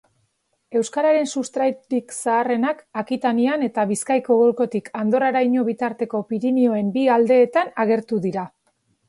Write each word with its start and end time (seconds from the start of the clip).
Euskararen 0.77 1.27
sustrairik 1.41 2.15
zaharrenak, 2.15 2.81
Akitanian 3.01 3.67
eta 3.67 3.85
Bizkaiko 3.93 4.39
golkotik 4.41 4.91
Andorraraino 5.03 5.67
bitarteko 5.69 6.23
Pirinioen 6.33 6.91
bi 6.97 7.07
aldeetan 7.19 7.71
agertu 7.87 8.21
dira 8.27 8.49